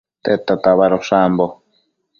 [0.23, 1.47] Tedta tabadosh ambo?